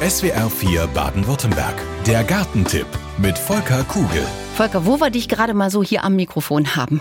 SWR 0.00 0.50
4 0.50 0.88
Baden-Württemberg. 0.88 1.74
Der 2.06 2.22
Gartentipp 2.22 2.86
mit 3.16 3.38
Volker 3.38 3.82
Kugel. 3.84 4.22
Volker, 4.54 4.84
wo 4.84 5.00
wir 5.00 5.08
dich 5.08 5.26
gerade 5.26 5.54
mal 5.54 5.70
so 5.70 5.82
hier 5.82 6.04
am 6.04 6.16
Mikrofon 6.16 6.76
haben. 6.76 7.00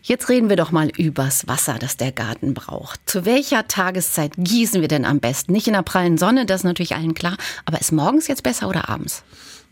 Jetzt 0.00 0.28
reden 0.28 0.48
wir 0.48 0.54
doch 0.54 0.70
mal 0.70 0.90
übers 0.96 1.48
Wasser, 1.48 1.74
das 1.80 1.96
der 1.96 2.12
Garten 2.12 2.54
braucht. 2.54 3.00
Zu 3.06 3.24
welcher 3.24 3.66
Tageszeit 3.66 4.34
gießen 4.38 4.80
wir 4.80 4.86
denn 4.86 5.04
am 5.04 5.18
besten? 5.18 5.50
Nicht 5.50 5.66
in 5.66 5.72
der 5.72 5.82
prallen 5.82 6.16
Sonne, 6.16 6.46
das 6.46 6.60
ist 6.60 6.64
natürlich 6.64 6.94
allen 6.94 7.14
klar. 7.14 7.36
Aber 7.64 7.80
ist 7.80 7.90
morgens 7.90 8.28
jetzt 8.28 8.44
besser 8.44 8.68
oder 8.68 8.88
abends? 8.88 9.24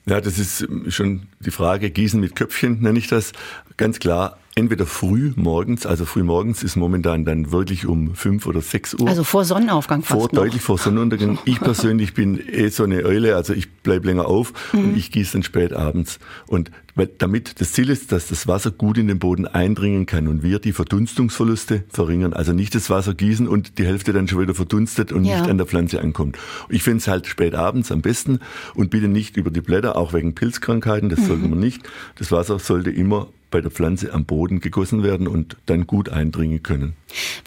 Ja, 0.07 0.21
das 0.21 0.37
ist 0.41 0.67
schon 0.89 1.29
die 1.39 1.53
Frage. 1.53 1.91
Gießen 1.91 2.19
mit 2.19 2.35
Köpfchen 2.35 2.81
nenne 2.81 2.99
ich 2.99 3.07
das. 3.07 3.31
Ganz 3.77 4.01
klar, 4.01 4.37
entweder 4.55 4.87
früh 4.87 5.33
morgens, 5.37 5.87
also 5.87 6.05
früh 6.05 6.23
morgens 6.23 6.63
ist 6.63 6.77
momentan 6.77 7.25
dann 7.25 7.53
wirklich 7.53 7.87
um 7.87 8.15
fünf 8.15 8.47
oder 8.47 8.61
sechs 8.61 8.95
Uhr. 8.95 9.09
Also 9.09 9.25
vor 9.25 9.45
Sonnenaufgang 9.45 10.03
fast 10.03 10.13
vor, 10.13 10.23
noch. 10.23 10.43
Deutlich 10.43 10.63
vor 10.63 10.79
Sonnenuntergang. 10.79 11.39
Ich 11.45 11.61
persönlich 11.61 12.15
bin 12.15 12.39
eh 12.39 12.69
so 12.69 12.85
eine 12.85 13.05
Eule, 13.05 13.37
also 13.37 13.55
ich 13.55 13.71
bleib 13.71 14.05
länger 14.05 14.27
auf 14.27 14.53
mhm. 14.73 14.85
und 14.85 14.97
ich 14.97 15.11
gieße 15.11 15.33
dann 15.33 15.43
spät 15.43 15.73
abends. 15.73 16.19
Und 16.47 16.71
weil 16.95 17.07
damit 17.07 17.61
das 17.61 17.73
Ziel 17.73 17.89
ist, 17.89 18.13
dass 18.13 18.29
das 18.29 18.47
Wasser 18.47 18.71
gut 18.71 18.99
in 18.99 19.09
den 19.09 19.19
Boden 19.19 19.47
eindringen 19.47 20.05
kann 20.05 20.29
und 20.29 20.43
wir 20.43 20.59
die 20.59 20.73
Verdunstungsverluste 20.73 21.85
verringern. 21.89 22.35
Also 22.35 22.53
nicht 22.53 22.75
das 22.75 22.91
Wasser 22.91 23.15
gießen 23.15 23.49
und 23.49 23.79
die 23.79 23.87
Hälfte 23.87 24.13
dann 24.13 24.29
schon 24.29 24.41
wieder 24.41 24.55
verdunstet 24.55 25.11
und 25.11 25.25
ja. 25.25 25.39
nicht 25.39 25.49
an 25.49 25.57
der 25.57 25.67
Pflanze 25.67 26.03
ankommt. 26.03 26.37
Ich 26.69 26.83
finde 26.83 26.99
es 26.99 27.09
halt 27.09 27.27
spät 27.27 27.55
abends 27.55 27.91
am 27.91 28.03
besten 28.03 28.41
und 28.75 28.91
bitte 28.91 29.09
nicht 29.09 29.39
über 29.39 29.51
die 29.51 29.63
Blätter, 29.63 29.97
auch 29.97 30.13
wegen 30.13 30.35
Pilzkrankheiten, 30.35 31.09
das 31.09 31.21
mhm. 31.21 31.27
sollte 31.27 31.49
man 31.49 31.59
nicht. 31.59 31.83
Das 32.17 32.31
Wasser 32.31 32.59
sollte 32.59 32.91
immer 32.91 33.29
bei 33.53 33.61
der 33.61 33.71
Pflanze 33.71 34.13
am 34.13 34.25
Boden 34.25 34.59
gegossen 34.59 35.05
werden 35.05 35.29
und 35.29 35.57
dann 35.67 35.87
gut 35.87 36.09
eindringen 36.09 36.65
können. 36.65 36.95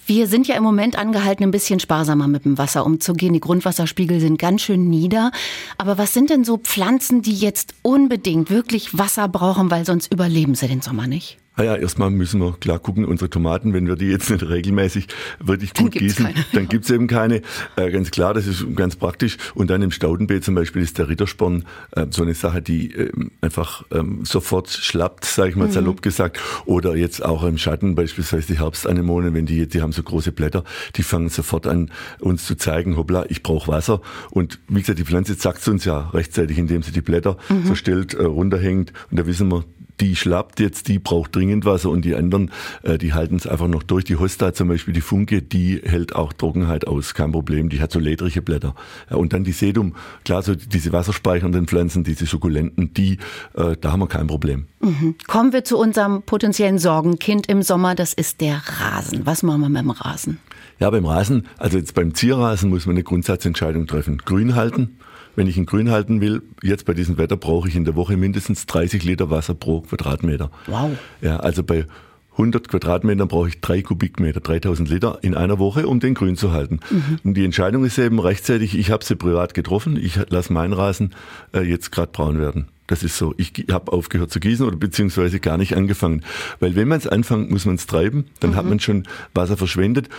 Wir 0.05 0.27
sind 0.27 0.47
ja 0.47 0.55
im 0.55 0.63
Moment 0.63 0.97
angehalten, 0.97 1.43
ein 1.43 1.51
bisschen 1.51 1.81
sparsamer 1.81 2.29
mit 2.29 2.45
dem 2.45 2.57
Wasser 2.57 2.85
umzugehen. 2.85 3.33
Die 3.33 3.41
Grundwasserspiegel 3.41 4.21
sind 4.21 4.39
ganz 4.39 4.61
schön 4.61 4.89
nieder. 4.89 5.31
Aber 5.77 5.97
was 5.97 6.13
sind 6.13 6.29
denn 6.29 6.45
so 6.45 6.57
Pflanzen, 6.57 7.21
die 7.21 7.35
jetzt 7.35 7.73
unbedingt 7.81 8.49
wirklich 8.49 8.97
Wasser 8.97 9.27
brauchen, 9.27 9.69
weil 9.69 9.85
sonst 9.85 10.13
überleben 10.13 10.55
sie 10.55 10.67
den 10.67 10.81
Sommer 10.81 11.07
nicht? 11.07 11.37
Naja, 11.57 11.75
erstmal 11.75 12.09
müssen 12.09 12.41
wir 12.41 12.53
klar 12.53 12.79
gucken, 12.79 13.05
unsere 13.05 13.29
Tomaten, 13.29 13.73
wenn 13.73 13.87
wir 13.87 13.95
die 13.95 14.07
jetzt 14.07 14.29
nicht 14.29 14.43
regelmäßig 14.43 15.07
wirklich 15.39 15.73
gut 15.73 15.95
dann 15.95 16.01
gießen, 16.01 16.25
keine. 16.25 16.45
dann 16.53 16.67
gibt's 16.67 16.89
eben 16.89 17.07
keine. 17.07 17.41
Äh, 17.75 17.91
ganz 17.91 18.11
klar, 18.11 18.33
das 18.33 18.45
ist 18.45 18.65
ganz 18.75 18.95
praktisch. 18.95 19.37
Und 19.53 19.69
dann 19.69 19.81
im 19.81 19.91
Staudenbeet 19.91 20.43
zum 20.43 20.55
Beispiel 20.55 20.81
ist 20.81 20.97
der 20.97 21.07
Rittersporn 21.07 21.65
äh, 21.91 22.07
so 22.09 22.23
eine 22.23 22.33
Sache, 22.33 22.61
die 22.61 22.93
äh, 22.93 23.11
einfach 23.41 23.83
ähm, 23.91 24.25
sofort 24.25 24.69
schlappt, 24.69 25.25
sage 25.25 25.49
ich 25.49 25.55
mal 25.55 25.67
mhm. 25.67 25.71
salopp 25.71 26.01
gesagt. 26.01 26.39
Oder 26.65 26.95
jetzt 26.95 27.23
auch 27.23 27.43
im 27.43 27.57
Schatten, 27.57 27.95
beispielsweise 27.95 28.47
die 28.47 28.59
Herbstanemonen, 28.59 29.33
wenn 29.33 29.45
die, 29.45 29.67
die 29.67 29.81
haben 29.81 29.93
so 29.93 30.03
große 30.03 30.31
Blätter, 30.31 30.63
die 30.95 31.03
fangen 31.03 31.29
sofort 31.29 31.67
an, 31.67 31.91
uns 32.19 32.45
zu 32.45 32.55
zeigen, 32.55 32.97
hoppla, 32.97 33.25
ich 33.29 33.43
brauche 33.43 33.71
Wasser. 33.71 34.01
Und 34.31 34.59
wie 34.67 34.81
gesagt, 34.81 34.99
die 34.99 35.05
Pflanze 35.05 35.35
sagt 35.35 35.65
uns 35.67 35.85
ja 35.85 36.09
rechtzeitig, 36.09 36.57
indem 36.57 36.83
sie 36.83 36.91
die 36.91 37.01
Blätter 37.01 37.37
mhm. 37.49 37.65
so 37.65 37.75
stellt, 37.75 38.13
äh, 38.13 38.23
runterhängt. 38.23 38.91
Und 39.09 39.19
da 39.19 39.25
wissen 39.25 39.49
wir, 39.49 39.63
die 39.99 40.15
schlappt 40.15 40.59
jetzt, 40.59 40.87
die 40.87 40.99
braucht 40.99 41.35
dringend 41.35 41.65
Wasser 41.65 41.89
und 41.89 42.03
die 42.03 42.15
anderen, 42.15 42.51
äh, 42.83 42.97
die 42.97 43.13
halten 43.13 43.35
es 43.35 43.47
einfach 43.47 43.67
noch 43.67 43.83
durch. 43.83 44.03
Die 44.03 44.17
Hosta 44.17 44.53
zum 44.53 44.67
Beispiel, 44.67 44.93
die 44.93 45.01
Funke, 45.01 45.41
die 45.41 45.81
hält 45.83 46.15
auch 46.15 46.33
Trockenheit 46.33 46.87
aus, 46.87 47.13
kein 47.13 47.31
Problem. 47.31 47.69
Die 47.69 47.81
hat 47.81 47.91
so 47.91 47.99
ledrige 47.99 48.41
Blätter. 48.41 48.75
Ja, 49.09 49.17
und 49.17 49.33
dann 49.33 49.43
die 49.43 49.51
Sedum, 49.51 49.95
klar, 50.23 50.41
so 50.41 50.55
diese 50.55 50.91
wasserspeichernden 50.91 51.67
Pflanzen, 51.67 52.03
diese 52.03 52.25
Sukkulenten, 52.25 52.93
die, 52.93 53.17
äh, 53.53 53.75
da 53.79 53.91
haben 53.91 53.99
wir 53.99 54.07
kein 54.07 54.27
Problem. 54.27 54.67
Mhm. 54.81 55.15
Kommen 55.27 55.53
wir 55.53 55.63
zu 55.63 55.77
unserem 55.77 56.23
potenziellen 56.23 56.79
Sorgenkind 56.79 57.47
im 57.47 57.61
Sommer, 57.61 57.95
das 57.95 58.13
ist 58.13 58.41
der 58.41 58.61
Rasen. 58.79 59.25
Was 59.25 59.43
machen 59.43 59.61
wir 59.61 59.69
mit 59.69 59.81
dem 59.81 59.91
Rasen? 59.91 60.39
Ja, 60.79 60.89
beim 60.89 61.05
Rasen, 61.05 61.47
also 61.57 61.77
jetzt 61.77 61.93
beim 61.93 62.13
Zierrasen 62.13 62.69
muss 62.69 62.85
man 62.85 62.95
eine 62.95 63.03
Grundsatzentscheidung 63.03 63.87
treffen. 63.87 64.17
Grün 64.17 64.55
halten 64.55 64.97
wenn 65.35 65.47
ich 65.47 65.57
ihn 65.57 65.65
grün 65.65 65.91
halten 65.91 66.21
will, 66.21 66.41
jetzt 66.61 66.85
bei 66.85 66.93
diesem 66.93 67.17
Wetter 67.17 67.37
brauche 67.37 67.67
ich 67.67 67.75
in 67.75 67.85
der 67.85 67.95
Woche 67.95 68.17
mindestens 68.17 68.65
30 68.65 69.03
Liter 69.03 69.29
Wasser 69.29 69.53
pro 69.53 69.81
Quadratmeter. 69.81 70.51
Wow. 70.67 70.91
Ja, 71.21 71.37
also 71.37 71.63
bei 71.63 71.85
100 72.33 72.67
Quadratmetern 72.67 73.27
brauche 73.27 73.47
ich 73.47 73.61
drei 73.61 73.81
Kubikmeter, 73.81 74.41
3000 74.41 74.89
Liter 74.89 75.19
in 75.21 75.35
einer 75.35 75.57
Woche, 75.57 75.87
um 75.87 75.99
den 75.99 76.13
grün 76.13 76.35
zu 76.35 76.51
halten. 76.51 76.79
Mhm. 76.89 77.19
Und 77.23 77.33
die 77.35 77.45
Entscheidung 77.45 77.85
ist 77.85 77.97
eben 77.97 78.19
rechtzeitig, 78.19 78.77
ich 78.77 78.91
habe 78.91 79.05
sie 79.05 79.15
privat 79.15 79.53
getroffen, 79.53 79.97
ich 79.97 80.19
lasse 80.29 80.51
meinen 80.51 80.73
Rasen 80.73 81.15
äh, 81.53 81.61
jetzt 81.61 81.91
gerade 81.91 82.11
braun 82.11 82.39
werden. 82.39 82.67
Das 82.87 83.01
ist 83.03 83.17
so. 83.17 83.33
Ich 83.37 83.65
habe 83.71 83.91
aufgehört 83.91 84.31
zu 84.31 84.39
gießen 84.39 84.65
oder 84.65 84.75
beziehungsweise 84.75 85.39
gar 85.39 85.57
nicht 85.57 85.75
angefangen. 85.75 86.23
Weil 86.59 86.75
wenn 86.75 86.87
man 86.87 86.99
es 86.99 87.07
anfängt, 87.07 87.49
muss 87.49 87.65
man 87.65 87.75
es 87.75 87.87
treiben, 87.87 88.25
dann 88.41 88.51
mhm. 88.51 88.55
hat 88.55 88.65
man 88.65 88.79
schon 88.79 89.07
Wasser 89.33 89.57
verschwendet 89.57 90.09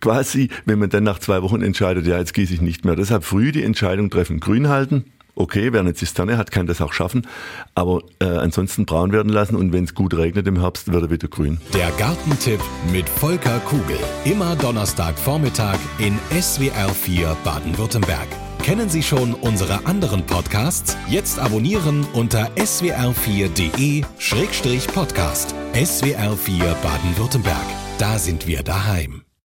quasi, 0.00 0.50
wenn 0.64 0.78
man 0.78 0.90
dann 0.90 1.04
nach 1.04 1.18
zwei 1.18 1.42
Wochen 1.42 1.62
entscheidet, 1.62 2.06
ja, 2.06 2.18
jetzt 2.18 2.34
gieße 2.34 2.54
ich 2.54 2.60
nicht 2.60 2.84
mehr. 2.84 2.96
Deshalb 2.96 3.24
früh 3.24 3.52
die 3.52 3.62
Entscheidung 3.62 4.10
treffen, 4.10 4.40
grün 4.40 4.68
halten. 4.68 5.04
Okay, 5.36 5.72
wer 5.72 5.80
eine 5.80 5.94
Zisterne 5.94 6.38
hat, 6.38 6.52
kann 6.52 6.68
das 6.68 6.80
auch 6.80 6.92
schaffen, 6.92 7.26
aber 7.74 8.02
äh, 8.20 8.26
ansonsten 8.26 8.86
braun 8.86 9.10
werden 9.10 9.32
lassen 9.32 9.56
und 9.56 9.72
wenn 9.72 9.82
es 9.82 9.94
gut 9.94 10.14
regnet 10.14 10.46
im 10.46 10.60
Herbst, 10.60 10.92
wird 10.92 11.02
er 11.02 11.10
wieder 11.10 11.26
grün. 11.26 11.58
Der 11.72 11.90
Gartentipp 11.92 12.60
mit 12.92 13.08
Volker 13.08 13.58
Kugel. 13.60 13.96
Immer 14.24 14.54
Donnerstagvormittag 14.54 15.78
in 15.98 16.18
SWR 16.40 16.88
4 16.88 17.36
Baden-Württemberg. 17.42 18.28
Kennen 18.62 18.88
Sie 18.88 19.02
schon 19.02 19.34
unsere 19.34 19.84
anderen 19.86 20.24
Podcasts? 20.24 20.96
Jetzt 21.08 21.40
abonnieren 21.40 22.06
unter 22.14 22.48
swr4.de-podcast. 22.56 25.54
SWR 25.74 26.36
4 26.36 26.76
Baden-Württemberg. 26.82 27.66
Da 27.98 28.18
sind 28.18 28.46
wir 28.46 28.62
daheim. 28.62 29.23